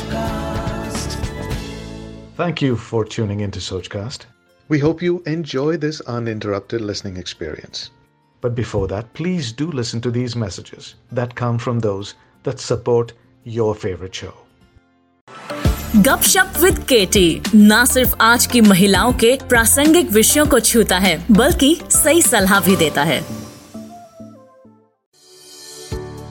[0.00, 1.16] Sochcast.
[2.36, 4.24] Thank you for tuning into Sochcast.
[4.68, 7.90] We hope you enjoy this uninterrupted listening experience.
[8.40, 12.14] But before that, please do listen to these messages that come from those
[12.44, 13.12] that support
[13.44, 14.34] your favorite show.
[15.96, 21.74] गपशप with Katie न सिर्फ आज की महिलाओं के प्रासंगिक विषयों को छूता है बल्कि
[21.90, 23.20] सही सलाह भी देता है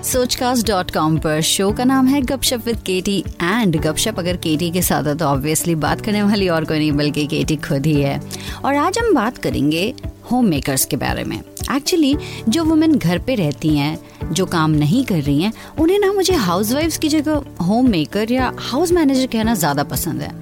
[0.04, 4.70] सोचकास्ट डॉट कॉम पर शो का नाम है गपशप विद केटी एंड गपशप अगर केटी
[4.70, 7.94] के साथ है तो ऑब्वियसली बात करने वाली और कोई नहीं, बल्कि केटी खुद ही
[7.94, 8.20] है।
[8.64, 9.82] और आज हम बात करेंगे
[10.30, 12.16] होम मेकर्स के बारे में। एक्चुअली
[12.48, 13.98] जो वुमेन घर पे रहती हैं,
[14.32, 18.52] जो काम नहीं कर रही हैं, उन्हें ना मुझे हाउसवाइफ्स की जगह होम मेकर या
[18.60, 20.32] हाउस मैनेजर कहना ज़्यादा पसंद है।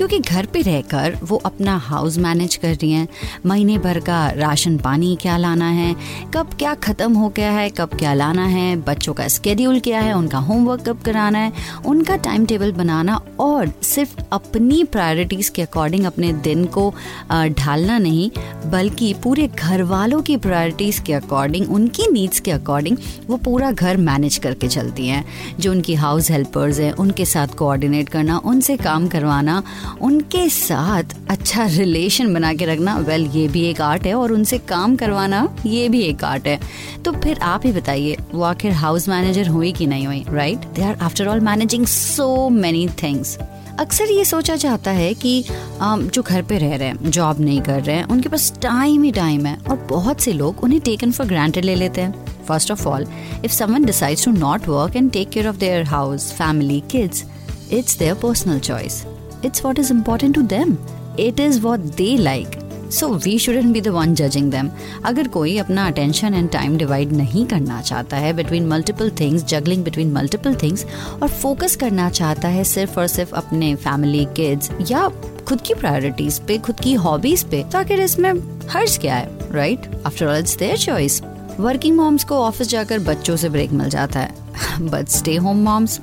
[0.00, 3.08] क्योंकि घर पे रहकर वो अपना हाउस मैनेज कर रही हैं।
[3.46, 5.94] महीने भर का राशन पानी क्या लाना है?
[6.34, 7.68] कब क्या ख़त्म हो गया है?
[7.70, 8.76] कब क्या लाना है?
[8.76, 10.12] बच्चों का स्केड्यूल क्या है?
[10.12, 11.52] उनका होमवर्क कब कराना है?
[11.86, 16.88] उनका टाइम टेबल बनाना और सिर्फ़ अपनी प्रायोरिटीज़ के अकॉर्डिंग अपने दिन को
[17.32, 18.30] ढालना नहीं,
[18.70, 23.96] बल्कि पूरे घर वालों की प्रायोरिटीज़ के अकॉर्डिंग उनकी नीड्स के अकॉर्डिंग वो पूरा घर
[23.96, 25.24] मैनेज करके चलती हैं।
[25.60, 29.62] जो उनकी हाउस हेल्पर्स हैं, उनके साथ कोऑर्डिनेट करना, उनसे काम करवाना
[30.00, 34.32] उनके साथ अच्छा रिलेशन बना के रखना वेल well, ये भी एक आर्ट है और
[34.32, 36.58] उनसे काम करवाना ये भी एक आर्ट है।
[37.04, 40.82] तो फिर आप ही बताइए वो आखिर हाउस मैनेजर हुई कि नहीं हुई right they
[40.82, 43.38] are after all managing so many things
[43.80, 45.44] अक्सर ये सोचा जाता है कि
[45.82, 49.12] जो घर पे रह रहे हैं जॉब नहीं कर रहे हैं उनके पास टाइम ही
[49.12, 52.86] टाइम है और बहुत से लोग उन्हें टेकन फॉर ग्रांटेड ले लेते हैं। First of
[52.88, 53.06] all
[53.44, 57.24] if someone decides to not work and take care of their house family kids
[57.72, 59.02] it's their personal choice
[59.42, 60.78] It's what is important to them.
[61.18, 62.58] It is what they like.
[62.90, 64.70] So we shouldn't be the one judging them
[65.04, 69.84] अगर कोई अपना attention and time divide नहीं करना चाहता है between multiple things juggling
[69.84, 70.84] between multiple things
[71.22, 75.08] और focus करना चाहता है सिर्फ़ और सिर्फ़ अपने फैमिली किड्स या
[75.48, 78.32] खुद की प्रायोरिटीज पे, खुद की हॉबीज पे तो आखिर इसमें
[78.70, 81.22] हर्ज क्या है right after all it's their choice
[81.60, 84.34] working moms को ऑफ़िस जाकर बच्चों से ब्रेक मिल जाता है.
[84.80, 86.00] But stay home moms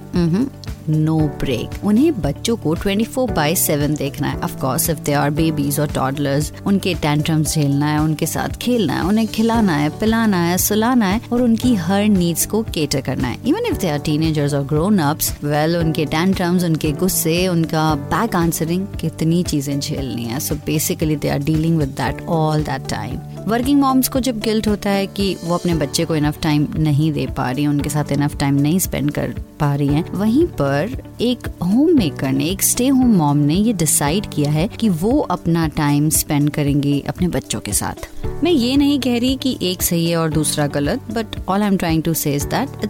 [0.90, 4.40] no break उन्हें बच्चों को 24 फोर बाई सेवन देखना है.
[4.40, 9.04] Of course if they are babies और टॉडलर्स उनके टेंट्रम्स झेलना है, उनके साथ खेलना है,
[9.04, 13.38] उन्हें खिलाना है, पिलाना है, सुलाना है और उनकी हर नीड्स को केटर करना है.
[13.48, 18.36] Even if they are teenagers और ग्रोन अप्स वेल उनके टेंट्रम्स उनके गुस्से, उनका बैक
[18.36, 20.40] आंसरिंग कितनी चीज़ें झेलनी है.
[20.40, 24.68] So basically they are dealing with that all that time working moms को जब गिल्ट
[24.68, 28.12] होता है कि वो अपने बच्चे को इनफ टाइम नहीं दे पा रही उनके साथ
[28.12, 30.77] इनफ टाइम नहीं स्पेंड कर पा रही हैं, वहीं पर
[31.22, 35.20] एक होम मेकर ने, एक स्टे होम मॉम ने ये डिसाइड किया है कि वो
[35.20, 38.08] अपना टाइम स्पेंड करेंगे अपने बच्चों के साथ।
[38.44, 41.68] मैं ये नहीं कह रही कि एक सही है और दूसरा गलत but all I
[41.68, 42.40] am trying to say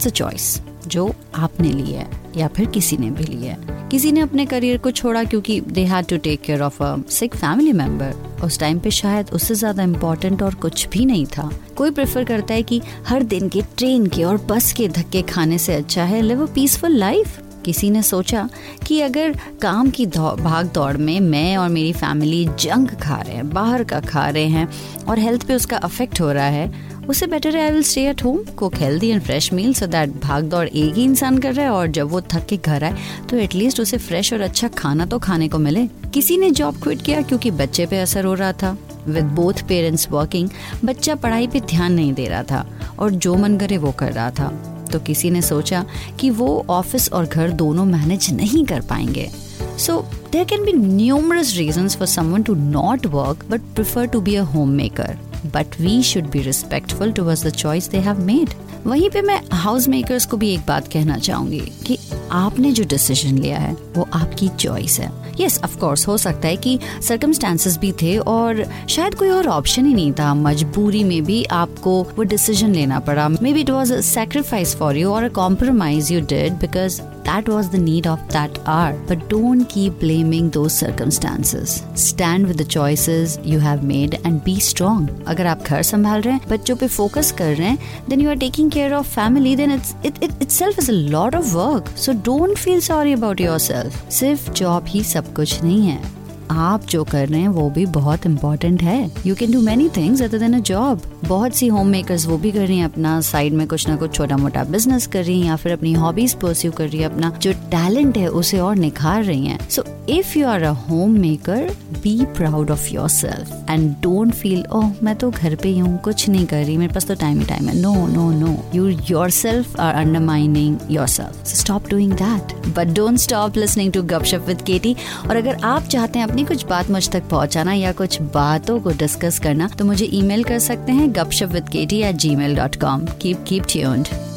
[0.09, 4.45] choice जो आपने ली है या फिर किसी ने भी लिया है। किसी ने अपने
[4.45, 8.59] करियर को छोड़ा क्योंकि they had to take care of a sick family member उस
[8.59, 12.63] टाइम पे शायद उससे ज़्यादा इम्पोर्टेंट और कुछ भी नहीं था। कोई प्रेफर करता है
[12.63, 16.47] कि हर दिन के ट्रेन के और बस के धक्के खाने से अच्छा है लिव
[16.47, 18.49] अ पीसफुल लाइफ किसी ने सोचा
[18.85, 23.49] कि अगर काम की भाग दौड़ में मैं और मेरी फैमिली जंक खा रहे हैं,
[23.49, 24.67] बाहर का खा रहे हैं
[25.07, 28.23] और हेल्थ पे उसका अफेक्ट हो रहा है उससे बेटर है I will stay at
[28.23, 31.65] home cook healthy and fresh meal so that भाग दौड़ एक ही इंसान कर रहा
[31.65, 32.97] है और जब वो थक के घर आए
[33.29, 37.01] तो एटलीस्ट उसे फ्रेश और अच्छा खाना तो खाने को मिले। किसी ने जॉब क्विट
[37.01, 40.49] किया क्योंकि बच्चे पे असर हो रहा था। विद बोथ पेरेंट्स वर्किंग
[40.85, 42.65] बच्चा पढ़ाई पे ध्यान नहीं दे रहा था
[42.99, 44.51] और जो मन करे वो कर रहा था।
[44.87, 45.85] तो किसी ने सोचा
[46.19, 49.29] कि वो ऑफ़िस और घर दोनों मैनेज नहीं कर पाएँगे।
[49.77, 49.99] So
[50.31, 54.43] there can be numerous reason for someone to not work but prefer to be a
[54.43, 58.49] home maker but we should be respectful towards the choice they have made
[58.87, 61.97] वहीं पे मैं house makers को भी एक बात कहना चाहूँगी कि
[62.31, 65.11] आपने जो डिसीज़न लिया है, वो आपकी चॉइस है।
[65.41, 69.85] यस ऑफ़ कोर्स हो सकता है कि सर्कमस्टांसेस भी थे और शायद कोई और ऑप्शन
[69.85, 73.99] ही नहीं था। मजबूरी में भी आपको वो डिसीज़न लेना पड़ा। Maybe it was a
[74.01, 78.58] sacrifice for you और a compromise you did because that was the need of that
[78.66, 78.94] hour.
[79.08, 81.82] But don't keep blaming those circumstances.
[81.94, 85.08] Stand with the choices you have made and be strong.
[85.28, 88.38] अगर आप घर संभाल रहे हैं बच्चों पे focus कर रहे हैं then you are
[88.46, 91.92] taking care of family then it's it, it itself is a lot of work.
[92.06, 94.02] So don't feel sorry about yourself.
[94.20, 96.15] सिर्फ जॉब ही सब कुछ नहीं है
[96.51, 100.21] आप जो कर रहे हैं, वो भी बहुत इम्पोर्टेंट है। You can do many things
[100.21, 103.53] other than a job बहुत सी होम मेकर्स वो भी कर रही हैं, अपना साइड
[103.53, 106.71] में कुछ ना कुछ छोटा मोटा बिज़नेस कर रही हैं, या फिर अपनी हॉबीज परस्यू
[106.71, 110.47] कर रही है, अपना जो टैलेंट है, उसे और निखार रही हैं। So if you
[110.47, 111.69] are a home maker
[112.03, 116.29] be proud of yourself and don't feel oh मैं तो घर पे ही हूँ, कुछ
[116.29, 117.81] नहीं कर रही, मेरे पास तो टाइम ही टाइम है.
[117.81, 118.87] No no no you
[119.29, 120.77] yourself are under undermining
[121.07, 124.95] yourself stop doing that but don't stop listening to Gupshup with Katie
[125.29, 128.91] और अगर आप चाहते हैं अपनी कुछ बात मुझ तक पहुंचाना या कुछ बातों को
[128.99, 133.05] डिस्कस करना तो मुझे ईमेल कर सकते हैं Gupshup with Katie at Gmail dot com
[133.21, 134.36] keep keep tuned